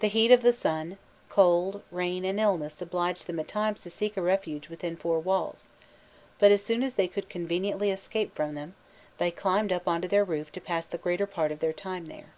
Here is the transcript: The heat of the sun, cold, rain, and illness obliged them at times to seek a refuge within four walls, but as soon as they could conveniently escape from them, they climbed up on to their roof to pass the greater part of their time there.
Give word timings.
The 0.00 0.08
heat 0.08 0.30
of 0.32 0.42
the 0.42 0.52
sun, 0.52 0.98
cold, 1.30 1.80
rain, 1.90 2.26
and 2.26 2.38
illness 2.38 2.82
obliged 2.82 3.26
them 3.26 3.40
at 3.40 3.48
times 3.48 3.80
to 3.80 3.90
seek 3.90 4.18
a 4.18 4.20
refuge 4.20 4.68
within 4.68 4.96
four 4.98 5.18
walls, 5.18 5.70
but 6.38 6.52
as 6.52 6.62
soon 6.62 6.82
as 6.82 6.96
they 6.96 7.08
could 7.08 7.30
conveniently 7.30 7.90
escape 7.90 8.34
from 8.34 8.54
them, 8.54 8.74
they 9.16 9.30
climbed 9.30 9.72
up 9.72 9.88
on 9.88 10.02
to 10.02 10.08
their 10.08 10.24
roof 10.24 10.52
to 10.52 10.60
pass 10.60 10.86
the 10.86 10.98
greater 10.98 11.26
part 11.26 11.50
of 11.52 11.60
their 11.60 11.72
time 11.72 12.08
there. 12.08 12.34